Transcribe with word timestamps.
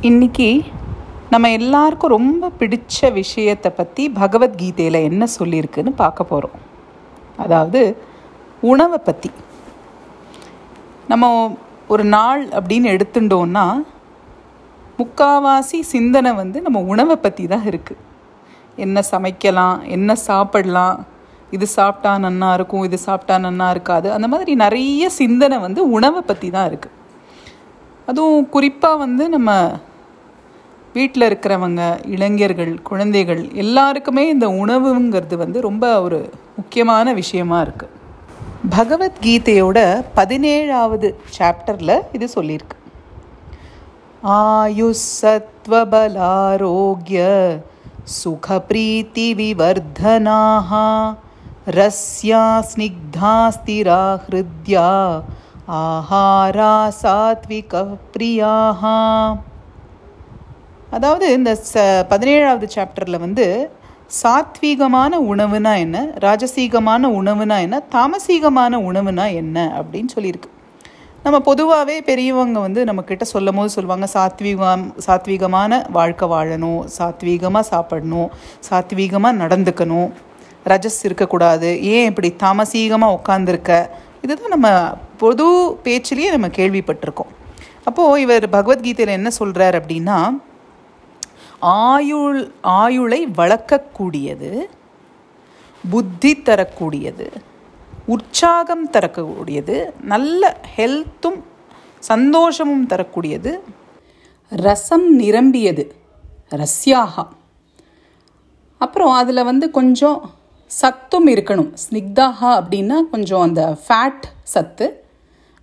இன்னைக்கு 0.00 0.64
நம்ம 1.30 1.50
எல்லாருக்கும் 1.50 2.10
ரொம்ப 2.10 2.50
பிடிச்ச 2.58 3.12
விஷயத்தை 3.12 3.70
பற்றி 3.70 4.10
பகவத்கீதையில் 4.10 5.02
என்ன 5.02 5.26
சொல்லியிருக்குன்னு 5.38 5.90
பார்க்க 5.96 6.24
போகிறோம் 6.24 6.52
அதாவது 7.36 7.96
உணவை 8.60 8.98
பற்றி 8.98 9.30
நம்ம 11.08 11.56
ஒரு 11.88 12.04
நாள் 12.04 12.48
அப்படின்னு 12.48 13.00
எடுத்துட்டோன்னா 13.00 13.82
முக்காவாசி 14.98 15.80
சிந்தனை 15.80 16.34
வந்து 16.34 16.60
நம்ம 16.60 16.80
உணவை 16.80 17.16
பற்றி 17.16 17.46
தான் 17.46 17.66
இருக்குது 17.66 17.98
என்ன 18.76 19.02
சமைக்கலாம் 19.10 19.82
என்ன 19.82 20.14
சாப்பிடலாம் 20.14 21.06
இது 21.50 21.66
சாப்பிட்டா 21.66 22.28
நன்னா 22.28 22.54
இருக்கும் 22.54 22.84
இது 22.84 22.98
சாப்பிட்டா 22.98 23.48
நன்னா 23.48 23.70
இருக்காது. 23.70 24.12
அந்த 24.12 24.28
மாதிரி 24.28 24.54
நிறைய 24.54 25.08
சிந்தனை 25.08 25.58
வந்து 25.58 25.90
உணவை 25.90 26.20
பற்றி 26.20 26.50
தான் 26.50 26.70
இருக்குது 26.70 26.96
அதுவும் 28.06 28.48
குறிப்பாக 28.48 28.96
வந்து 28.96 29.28
நம்ம 29.28 29.72
வீட்டில் 30.98 31.26
இருக்கிறவங்க 31.28 31.82
இளைஞர்கள் 32.14 32.72
குழந்தைகள் 32.88 33.42
எல்லாருக்குமே 33.62 34.24
இந்த 34.28 34.46
உணவுங்கிறது 34.62 35.36
வந்து 35.36 35.60
ரொம்ப 35.68 35.84
ஒரு 36.00 36.18
முக்கியமான 36.56 37.12
விஷயமா 37.20 37.58
இருக்குது 37.64 37.94
பகவத்கீதையோட 38.76 39.78
பதினேழாவது 40.16 41.08
சாப்டரில் 41.38 41.96
இது 42.16 42.26
சொல்லியிருக்கு. 42.36 42.76
ஆயுசத்வபலாரோக்கிய 44.38 47.20
சுகப்ரீத்தி 48.18 49.28
விவர்தனாக 49.40 50.70
ரஸ்யா 51.78 52.44
ஸ்னிக்தாஸ்திரா 52.68 54.00
ஹிருத்யா 54.24 54.88
ஆஹாரா 55.78 56.74
சாத்விக 57.02 57.72
பிரியாக 58.12 58.82
அதாவது 60.90 61.32
இந்த 61.32 61.50
ச 61.72 62.04
பதினேழாவது 62.10 62.66
சாப்டரில் 62.74 63.18
வந்து 63.18 63.70
சாத்வீகமான 64.22 65.12
உணவுனா 65.32 65.72
என்ன? 65.78 65.98
ராஜசீகமான 66.18 67.10
உணவுனா 67.20 67.56
என்ன? 67.60 67.82
தாமசீகமான 67.92 68.76
உணவுனா 68.90 69.32
என்ன? 69.32 69.56
அப்படின்னு 69.78 70.10
சொல்லியிருக்கு. 70.16 70.50
நம்ம 71.22 71.40
பொதுவாகவே 71.40 72.02
பெரியவங்க 72.02 72.58
வந்து 72.60 72.84
நம்மக்கிட்ட 72.84 73.22
சொல்லும் 73.22 73.54
போது 73.54 73.68
சொல்லுவாங்க 73.68 74.06
சாத்வீகம் 74.14 74.84
சாத்வீகமான 75.06 75.90
வாழ்க்கை 75.90 76.28
வாழணும் 76.28 76.80
சாத்வீகமாக 76.98 77.64
சாப்பிடணும் 77.72 78.30
சாத்வீகமாக 78.70 79.40
நடந்துக்கணும் 79.42 80.10
ரஜஸ் 80.66 81.00
இருக்கக்கூடாது 81.04 81.82
ஏன் 81.82 82.06
இப்படி 82.06 82.34
தாமசீகமாக 82.42 83.16
உட்காந்துருக்க 83.18 83.88
இதுதான் 84.22 84.48
நம்ம 84.48 84.68
பொது 85.16 85.46
பேச்சிலேயே 85.84 86.30
நம்ம 86.30 86.46
கேள்விப்பட்டிருக்கோம். 86.46 87.32
அப்போது 87.84 88.20
இவர் 88.20 88.44
பகவத்கீதையில் 88.50 89.16
என்ன 89.18 89.30
சொல்கிறார் 89.30 89.76
அப்படின்னா 89.80 90.18
ஆயுள் 91.60 92.52
ஆயுளை 92.62 93.26
வளர்க்கக்கூடியது 93.26 94.50
புத்தி 95.90 96.42
தரக்கூடியது 96.42 97.26
உற்சாகம் 98.06 98.90
தரக்கூடியது 98.90 99.92
நல்ல 100.02 100.60
ஹெல்த்தும் 100.76 101.40
சந்தோஷமும் 101.98 102.86
தரக்கூடியது 102.86 103.58
ரசம் 104.48 105.16
நிரம்பியது 105.16 105.84
ரஸ்யாகா 106.50 107.24
அப்புறம் 108.78 109.12
அதில் 109.12 109.48
வந்து 109.50 109.70
கொஞ்சம் 109.70 110.36
சத்தும் 110.70 111.26
இருக்கணும். 111.26 111.70
ஸ்னிக்தாகா 111.82 112.50
அப்படின்னா 112.60 112.96
கொஞ்சம் 113.10 113.40
அந்த 113.40 113.76
ஃபேட் 113.84 114.26
சத்து 114.42 114.86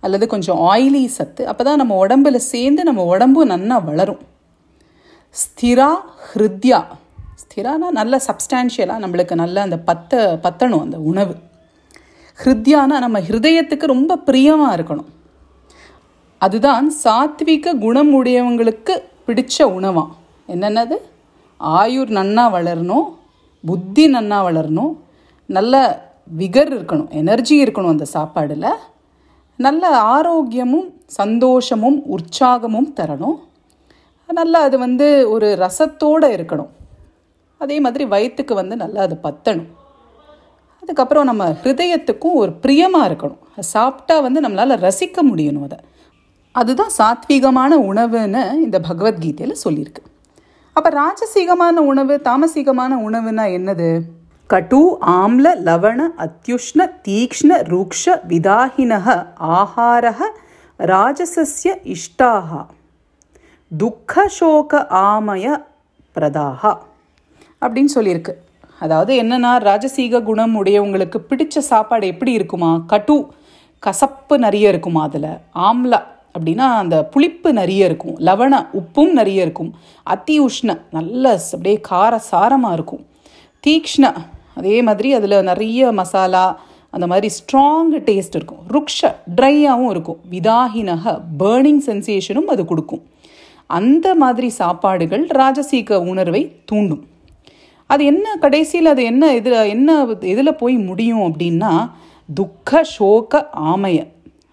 அல்லது 0.00 0.26
கொஞ்சம் 0.26 0.58
ஆயிலி 0.58 1.04
சத்து. 1.04 1.46
அப்போ 1.46 1.64
தான் 1.64 1.76
நம்ம 1.76 1.96
உடம்பில் 1.96 2.38
சேர்ந்து 2.38 2.84
நம்ம 2.84 3.04
உடம்பும் 3.04 3.46
நல்லா 3.46 3.78
வளரும். 3.78 4.22
ஸ்திரா 5.42 5.88
ஹிருத்யா. 6.32 6.84
ஸ்திரானா 7.42 7.88
நல்ல 7.90 8.20
சப்ஸ்டான்ஷியலாக 8.26 9.02
நம்மளுக்கு 9.04 9.34
நல்ல 9.34 9.62
அந்த 9.62 9.78
பத்த 9.86 10.12
பத்தணும் 10.42 10.80
அந்த 10.80 10.98
உணவு. 10.98 11.34
ஹிருத்யானா 12.44 12.98
நம்ம 13.04 13.20
ஹிருதயத்துக்கு 13.20 13.86
ரொம்ப 13.86 14.16
பிரியமாக 14.16 14.76
இருக்கணும். 14.76 15.10
அதுதான் 16.38 16.92
சாத்விக 17.04 17.78
குணம் 17.78 18.24
உடையவங்களுக்கு 18.24 19.02
பிடித்த 19.26 19.66
உணவாம் 19.66 20.08
என்னென்னது? 20.48 20.96
ஆயுர் 21.60 22.10
நன்னா 22.18 22.44
வளரணும் 22.56 23.14
புத்தி 23.66 24.12
நன்னா 24.12 24.38
வளரணும் 24.48 24.96
நல்ல 25.46 25.74
விகர் 26.38 26.72
இருக்கணும் 26.76 27.08
எனர்ஜி 27.08 27.64
இருக்கணும் 27.64 27.94
அந்த 27.94 28.06
சாப்பாடில். 28.14 28.72
நல்ல 29.56 30.02
ஆரோக்கியமும் 30.02 30.92
சந்தோஷமும் 31.06 32.02
உற்சாகமும் 32.10 32.92
தரணும். 32.96 33.36
நல்லா 34.32 34.60
அது 34.60 34.78
வந்து 34.78 35.30
ஒரு 35.30 35.56
ரசத்தோடு 35.60 36.28
இருக்கணும். 36.28 36.68
அதே 37.58 37.80
மாதிரி 37.80 38.04
வயிற்றுக்கு 38.04 38.54
வந்து 38.54 38.76
நல்லா 38.76 39.02
அது 39.02 39.18
பத்தணும். 39.22 39.66
அதுக்கப்புறம் 40.82 41.24
நம்ம 41.24 41.50
ஹிருதயத்துக்கும் 41.50 42.34
ஒரு 42.34 42.52
பிரியமாக 42.52 43.12
இருக்கணும். 43.12 43.38
சாப்பிட்டா 43.58 44.20
வந்து 44.20 44.40
நம்மளால் 44.40 44.90
ரசிக்க 44.90 45.22
முடியணும் 45.34 45.62
அதை. 45.62 45.78
அதுதான் 46.52 46.90
சாத்வீகமான 46.98 47.78
உணவுன்னு 47.78 48.52
இந்த 48.52 48.80
பகவத்கீதையில் 48.80 49.56
சொல்லியிருக்கு. 49.64 50.04
அப்போ 50.72 50.90
ராஜசீகமான 50.90 51.70
உணவு 51.70 52.20
தாமசீகமான 52.24 52.96
உணவுனா 53.08 53.44
என்னது? 53.58 54.00
கட்டு 54.46 54.98
ஆம்ல 55.06 55.46
லவண 55.64 56.08
அத்தியுஷ்ண 56.18 56.90
தீக்ஷ்ண 57.08 57.62
ரூக்ஷ 57.62 58.20
விதாகினக 58.28 59.26
ஆஹாரக 59.40 60.24
ராஜசஸ்ய 60.78 61.94
இஷ்டாகா 61.94 62.66
துக்கசோக 63.78 64.72
ஆமய 64.90 65.62
பிரதாகா 66.14 66.78
அப்படின்னு 67.60 67.92
சொல்லியிருக்கு. 67.94 68.32
அதாவது 68.78 69.22
என்னன்னா 69.22 69.52
ராஜசீக 69.68 70.22
குணம் 70.22 70.64
உடையவங்களுக்கு 70.64 71.18
பிடிச்ச 71.30 71.58
சாப்பாடு 71.58 72.06
எப்படி 72.06 72.32
இருக்குமா? 72.32 72.82
கட்டு 72.86 73.26
கசப்பு 73.78 74.38
நிறைய 74.38 74.68
இருக்குமா 74.68 75.02
அதில்? 75.02 75.32
ஆம்லா 75.54 76.00
அப்படின்னா 76.38 76.66
அந்த 76.82 77.04
புளிப்பு 77.04 77.52
நிறைய 77.52 77.84
இருக்கும். 77.84 78.18
லவண 78.18 78.66
உப்பும் 78.72 79.10
நிறைய 79.10 79.42
இருக்கும். 79.42 79.74
அத்தி 80.02 80.40
உஷ்ண 80.40 80.80
நல்ல 80.90 81.40
அப்படியே 81.52 81.80
கார 81.80 82.20
சாரமாக 82.30 82.72
இருக்கும். 82.72 83.06
தீக்ஷ்ண 83.66 84.14
அதே 84.54 84.82
மாதிரி 84.82 85.14
அதில் 85.14 85.42
நிறைய 85.42 85.92
மசாலா 85.92 86.60
அந்த 86.90 87.06
மாதிரி 87.06 87.34
ஸ்ட்ராங் 87.34 87.92
டேஸ்ட் 87.92 88.36
இருக்கும். 88.38 88.58
ருக்ஷ 88.68 89.14
ட்ரையாகவும் 89.36 89.90
இருக்கும். 89.90 90.20
விதாகினக 90.30 91.20
பேர்னிங் 91.38 91.82
சென்சேஷனும் 91.86 92.52
அது 92.54 92.64
கொடுக்கும். 92.64 93.02
அந்த 93.70 94.14
மாதிரி 94.14 94.48
சாப்பாடுகள் 94.58 95.24
ராஜசீக 95.26 95.98
உணர்வை 96.10 96.42
தூண்டும். 96.64 97.04
அது 97.90 98.04
என்ன 98.04 98.26
கடைசியில் 98.36 98.86
அது 98.86 99.02
என்ன 99.04 99.24
இதில் 99.34 99.70
என்ன 99.74 99.90
இதில் 100.20 100.58
போய் 100.62 100.76
முடியும் 100.76 101.24
அப்படின்னா 101.26 101.72
துக்க 102.34 102.82
சோக 102.96 103.50
ஆமைய. 103.72 103.98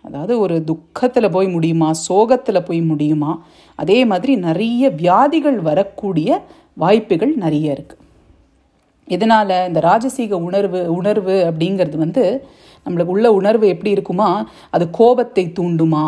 அதாவது 0.02 0.34
ஒரு 0.40 0.56
துக்கத்தில் 0.64 1.34
போய் 1.36 1.48
முடியுமா 1.48 1.90
சோகத்தில் 2.08 2.66
போய் 2.66 2.82
முடியுமா? 2.82 3.32
அதே 3.80 4.00
மாதிரி 4.06 4.34
நிறைய 4.36 4.90
வியாதிகள் 4.90 5.60
வரக்கூடிய 5.60 6.42
வாய்ப்புகள் 6.74 7.34
நிறைய 7.36 7.76
இருக்குது 7.76 8.02
இதனால் 9.08 9.54
இந்த 9.68 9.80
ராஜசீக 9.80 10.34
உணர்வு 10.48 10.82
உணர்வு 10.96 11.36
அப்படிங்கிறது 11.50 11.98
வந்து 11.98 12.24
நம்மளுக்கு 12.86 13.14
உள்ள 13.16 13.28
உணர்வு 13.34 13.66
எப்படி 13.68 13.92
இருக்குமா? 13.92 14.30
அது 14.70 14.90
கோபத்தை 14.90 15.52
தூண்டுமா? 15.60 16.06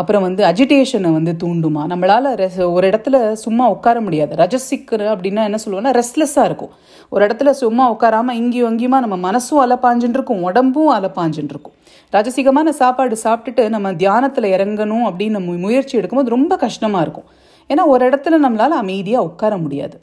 அப்புறம் 0.00 0.24
வந்து 0.26 0.42
அஜிடேஷனை 0.48 1.10
வந்து 1.18 1.32
தூண்டுமா? 1.42 1.82
நம்மளால் 1.92 2.28
ரெஸ் 2.40 2.58
ஒரு 2.76 2.84
இடத்துல 2.90 3.16
சும்மா 3.44 3.64
உட்கார 3.74 4.00
முடியாது. 4.06 4.32
ரஜசிக்கிற 4.42 5.02
அப்படின்னா 5.14 5.44
என்ன 5.48 5.58
சொல்லுவோம்னா 5.64 5.92
ரெஸ்ட்லெஸ்ஸாக 5.98 6.48
இருக்கும். 6.50 6.72
ஒரு 7.12 7.22
இடத்துல 7.26 7.50
சும்மா 7.62 7.84
உட்காராமல் 7.94 8.38
இங்கேயும் 8.40 8.70
அங்கேயுமா 8.70 9.00
நம்ம 9.04 9.16
மனசும் 9.28 9.62
அலப்பாஞ்சுன்னு 9.64 10.18
இருக்கும் 10.18 10.44
உடம்பும் 10.48 10.92
அலப்பாஞ்சுன்னு 10.98 11.52
இருக்கும் 11.54 11.76
ராஜசிகமான 12.16 12.68
சாப்பாடு 12.80 13.16
சாப்பிட்டுட்டு 13.24 13.62
நம்ம 13.74 13.92
தியானத்தில் 14.02 14.48
இறங்கணும் 14.56 15.06
அப்படின்னு 15.08 15.36
நம்ம 15.38 15.56
முயற்சி 15.66 15.94
எடுக்கும்போது 16.00 16.34
ரொம்ப 16.36 16.52
கஷ்டமாக 16.64 17.04
இருக்கும். 17.06 17.28
ஏன்னா 17.70 17.84
ஒரு 17.92 18.02
இடத்துல 18.08 18.38
நம்மளால் 18.44 18.80
அமைதியாக 18.82 19.28
உட்கார 19.30 19.54
முடியாது. 19.64 19.96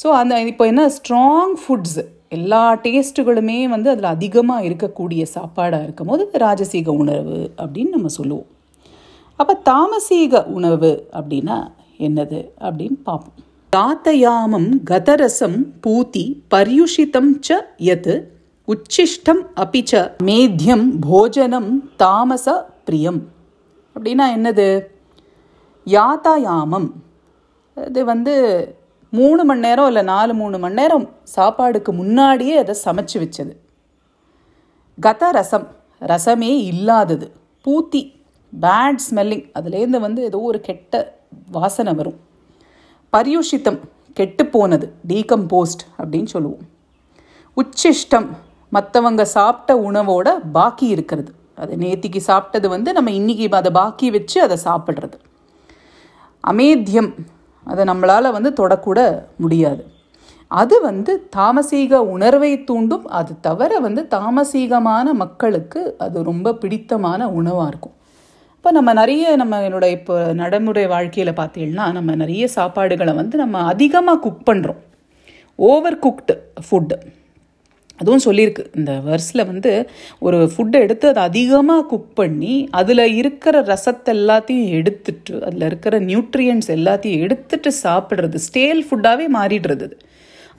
ஸோ 0.00 0.08
அந்த 0.20 0.34
இப்போ 0.52 0.66
என்ன 0.72 0.82
ஸ்ட்ராங் 0.96 1.54
ஃபுட்ஸ் 1.62 2.00
எல்லா 2.36 2.64
டேஸ்ட்டுகளுமே 2.84 3.56
வந்து 3.74 3.88
அதில் 3.92 4.14
அதிகமாக 4.16 4.66
இருக்கக்கூடிய 4.68 5.22
சாப்பாடாக 5.36 5.86
இருக்கும் 5.86 6.10
போது 6.12 6.24
ராஜசீக 6.44 6.90
உணர்வு 7.02 7.40
அப்படின்னு 7.62 7.94
நம்ம 7.96 8.10
சொல்லுவோம். 8.18 8.48
அப்போ 9.42 9.54
தாமசீக 9.70 10.44
உணவு 10.56 10.90
அப்படின்னா 11.12 11.56
என்னது 11.98 12.38
அப்படின்னு 12.60 12.96
பார்ப்போம். 13.08 13.38
தாத்தயாமம் 13.76 14.68
கதரசம் 14.90 15.58
பூதி 15.86 16.24
பர்யுஷிதம் 16.54 17.30
ச 17.48 17.58
யத் 17.88 18.14
உச்சிஷ்டம் 18.72 19.42
அப்பிச்ச 19.56 19.92
மேத்தியம் 20.22 20.86
போஜனம் 21.00 21.70
தாமச 21.96 22.46
பிரியம். 22.84 23.20
அப்படின்னா 23.94 24.26
என்னது? 24.36 24.68
யாத்தாயாமம். 25.86 26.88
இது 27.86 28.04
வந்து 28.04 28.34
மூணு 29.10 29.44
மணி 29.44 29.60
நேரம் 29.60 29.86
இல்லை 29.86 30.02
நாலு 30.02 30.34
மூணு 30.34 30.58
மணி 30.58 30.74
நேரம் 30.74 31.06
சாப்பாடுக்கு 31.36 31.92
முன்னாடியே 31.92 32.56
அதை 32.56 32.74
சமைச்சு 32.84 33.16
வச்சது. 33.22 33.54
கத 34.98 35.30
ரசம் 35.38 35.68
ரசமே 36.12 36.52
இல்லாதது. 36.72 37.28
பூத்தி 37.64 38.02
பேட் 38.60 38.98
ஸ்மெல்லிங் 39.10 39.46
அதுலேருந்து 39.58 40.00
வந்து 40.00 40.22
ஏதோ 40.22 40.40
ஒரு 40.40 40.60
கெட்ட 40.60 41.18
வாசனை 41.50 41.94
வரும். 41.94 42.20
பரியூஷித்தம் 43.12 43.78
கெட்டு 44.14 44.46
போனது 44.46 44.94
டீகம்போஸ்ட் 45.08 45.84
அப்படின்னு 45.98 46.24
சொல்லுவோம். 46.24 46.64
உச்சிஷ்டம் 47.56 48.28
மற்றவங்க 48.72 49.22
சாப்பிட்ட 49.22 49.90
உணவோட 49.90 50.28
பாக்கி 50.52 50.86
இருக்கிறது. 50.86 51.34
அது 51.54 51.76
நேத்திக்கு 51.76 52.20
சாப்பிட்டது 52.26 52.68
வந்து 52.68 52.92
நம்ம 52.92 53.10
இன்னைக்கு 53.10 53.48
அதை 53.50 53.72
பாக்கி 53.72 54.10
வச்சு 54.10 54.42
அதை 54.42 54.56
சாப்பிட்றது. 54.64 55.16
அமேத்தியம் 56.46 57.14
அதை 57.64 57.84
நம்மளால் 57.84 58.32
வந்து 58.32 58.50
தொடக்கூட 58.50 59.24
முடியாது. 59.36 59.90
அது 60.46 60.80
வந்து 60.80 61.28
தாமசீக 61.36 61.94
உணர்வை 61.94 62.64
தூண்டும் 62.64 63.06
அது 63.06 63.40
தவிர 63.40 63.78
வந்து 63.78 64.06
தாமசீகமான 64.10 65.12
மக்களுக்கு 65.12 65.94
அது 65.98 66.22
ரொம்ப 66.22 66.54
பிடித்தமான 66.54 67.30
உணவாக 67.30 67.68
இருக்கும். 67.68 67.92
இப்போ 68.62 68.72
நம்ம 68.74 68.90
நிறைய 68.98 69.30
நம்ம 69.40 69.58
என்னோட 69.66 69.86
இப்போ 69.94 70.16
நடைமுறை 70.40 70.82
வாழ்க்கையில் 70.92 71.30
பார்த்தீங்கன்னா 71.38 71.84
நம்ம 71.96 72.10
நிறைய 72.20 72.44
சாப்பாடுகளை 72.56 73.12
வந்து 73.18 73.36
நம்ம 73.40 73.62
அதிகமாக 73.70 74.18
குக் 74.24 74.44
பண்ணுறோம் 74.48 74.78
ஓவர் 75.68 75.96
குக்டு 76.04 76.34
ஃபுட்டு 76.66 76.96
அதுவும் 78.00 78.22
சொல்லியிருக்கு. 78.26 78.64
இந்த 78.78 78.92
வர்ஸில் 79.08 79.42
வந்து 79.48 79.70
ஒரு 80.26 80.38
ஃபுட்டை 80.52 80.80
எடுத்து 80.86 81.06
அதை 81.12 81.22
அதிகமாக 81.30 81.82
குக் 81.92 82.12
பண்ணி 82.20 82.54
அதில் 82.80 83.04
இருக்கிற 83.20 83.62
ரசத்தை 83.70 84.12
எல்லாத்தையும் 84.16 84.70
எடுத்துட்டு 84.78 85.34
அதில் 85.48 85.66
இருக்கிற 85.70 86.00
நியூட்ரியன்ஸ் 86.10 86.70
எல்லாத்தையும் 86.76 87.24
எடுத்துட்டு 87.26 87.72
சாப்பிட்றது 87.84 88.42
ஸ்டேல் 88.46 88.82
ஃபுட்டாகவே 88.90 89.26
மாறிடுறது 89.38 89.86
அது. 89.88 89.98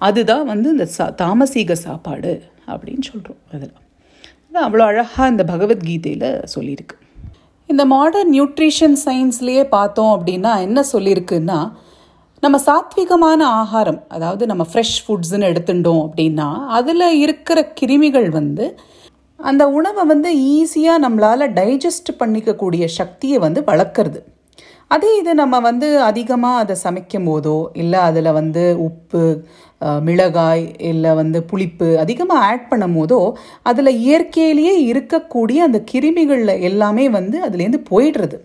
அதுதான் 0.07 0.45
வந்து 0.51 0.69
இந்த 0.75 0.87
சா 0.97 1.07
தாமசீக 1.23 1.77
சாப்பாடு 1.85 2.33
அப்படின்னு 2.73 3.05
சொல்கிறோம் 3.11 3.41
அதில். 3.53 3.73
அவ்வளோ 4.67 4.85
அழகாக 4.91 5.31
இந்த 5.35 5.45
பகவத்கீதையில் 5.53 6.29
சொல்லியிருக்கு. 6.55 6.97
இந்த 7.73 7.83
மாடர்ன் 7.91 8.31
நியூட்ரிஷன் 8.33 8.95
சயின்ஸ்லேயே 9.03 9.61
பார்த்தோம் 9.75 10.11
அப்படின்னா 10.15 10.51
என்ன 10.65 10.79
சொல்லியிருக்குன்னா 10.91 11.59
நம்ம 12.43 12.57
சாத்விகமான 12.65 13.41
ஆகாரம் 13.61 13.97
அதாவது 14.15 14.43
நம்ம 14.45 14.63
ஃப்ரெஷ் 14.71 14.97
ஃபுட்ஸ்ன்னு 15.03 15.49
எடுத்துட்டோம் 15.51 16.01
அப்படின்னா 16.07 16.47
அதில் 16.77 17.05
இருக்கிற 17.21 17.59
கிருமிகள் 17.79 18.27
வந்து 18.29 18.65
அந்த 19.39 19.63
உணவை 19.77 20.03
வந்து 20.11 20.29
ஈஸியாக 20.57 21.03
நம்மளால் 21.05 21.45
டைஜஸ்ட் 21.53 22.11
பண்ணிக்கக்கூடிய 22.19 22.85
சக்தியை 22.99 23.39
வந்து 23.39 23.61
வளர்க்குறது. 23.69 24.21
அதே 24.91 25.11
இது 25.19 25.31
நம்ம 25.41 25.55
வந்து 25.59 25.87
அதிகமாக 26.07 26.61
அதை 26.63 26.75
சமைக்கும் 26.83 27.27
போதோ 27.29 27.57
இல்லை 27.81 27.99
அதில் 28.07 28.37
வந்து 28.39 28.63
உப்பு 28.87 29.23
மிளகாய் 30.07 30.65
இல்லை 30.89 31.11
வந்து 31.19 31.39
புளிப்பு 31.51 31.87
அதிகமாக 32.03 32.45
ஆட் 32.49 32.67
பண்ணும் 32.71 32.95
போதோ 32.97 33.19
அதில் 33.69 33.99
இயற்கையிலேயே 34.05 34.75
இருக்கக்கூடிய 34.91 35.59
அந்த 35.67 35.79
கிருமிகளில் 35.91 36.61
எல்லாமே 36.69 37.05
வந்து 37.17 37.37
அதுலேருந்து 37.47 37.81
போயிடுறது. 37.91 38.37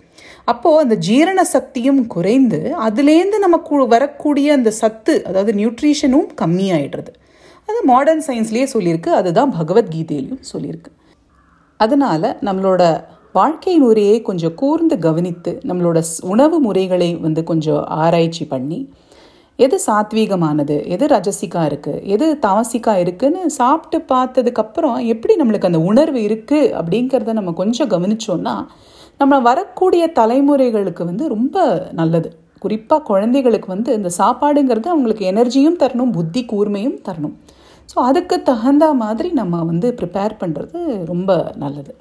அப்போது 0.45 0.83
அந்த 0.85 0.97
ஜீரண 1.09 1.41
சக்தியும் 1.55 2.03
குறைந்து 2.15 2.61
அதுலேருந்து 2.87 3.39
நமக்கு 3.47 3.87
வரக்கூடிய 3.95 4.53
அந்த 4.59 4.71
சத்து 4.83 5.15
அதாவது 5.29 5.53
நியூட்ரிஷனும் 5.61 6.29
கம்மியாயிடுறது. 6.43 7.13
அது 7.69 7.81
மாடர்ன் 7.93 8.25
சயின்ஸ்லேயே 8.29 8.67
சொல்லியிருக்கு 8.75 9.11
அதுதான் 9.21 9.53
பகவத்கீதையிலையும் 9.59 10.45
சொல்லியிருக்கு. 10.53 10.91
அதனால் 11.81 12.29
நம்மளோட 12.47 12.83
வாழ்க்கை 13.39 13.75
முறையை 13.83 14.17
கொஞ்சம் 14.29 14.57
கூர்ந்து 14.61 14.97
கவனித்து 15.07 15.53
நம்மளோட 15.69 15.99
உணவு 16.33 16.57
முறைகளை 16.67 17.11
வந்து 17.27 17.43
கொஞ்சம் 17.51 17.83
ஆராய்ச்சி 18.03 18.45
பண்ணி 18.53 18.79
எது 19.59 19.77
சாத்வீகமானது 19.85 20.75
எது 20.95 21.05
ரஜசிக்கா 21.13 21.63
இருக்குது 21.71 22.03
எது 22.15 22.27
தாமசிக்கா 22.45 22.93
இருக்குதுன்னு 23.05 23.41
சாப்பிட்டு 23.61 23.99
பார்த்ததுக்கப்புறம் 24.13 24.99
எப்படி 25.15 25.35
நம்மளுக்கு 25.41 25.69
அந்த 25.71 25.81
உணர்வு 25.91 26.21
இருக்குது 26.29 26.71
அப்படிங்கிறத 26.81 27.35
நம்ம 27.39 27.55
கொஞ்சம் 27.61 27.91
கவனிச்சோன்னா 27.95 28.55
நம்ம 29.21 29.35
வரக்கூடிய 29.49 30.05
தலைமுறைகளுக்கு 30.19 31.05
வந்து 31.11 31.25
ரொம்ப 31.35 31.59
நல்லது. 32.01 32.29
குறிப்பாக 32.65 33.07
குழந்தைகளுக்கு 33.11 33.69
வந்து 33.75 33.91
இந்த 33.99 34.11
சாப்பாடுங்கிறது 34.21 34.89
அவங்களுக்கு 34.93 35.25
எனர்ஜியும் 35.33 35.81
தரணும் 35.83 36.15
புத்தி 36.19 36.43
கூர்மையும் 36.53 36.99
தரணும். 37.09 37.37
ஸோ 37.91 37.97
அதுக்கு 38.09 38.37
தகுந்த 38.51 38.87
மாதிரி 39.03 39.29
நம்ம 39.41 39.65
வந்து 39.71 39.91
ப்ரிப்பேர் 40.01 40.41
பண்ணுறது 40.43 40.81
ரொம்ப 41.13 41.31
நல்லது. 41.63 41.93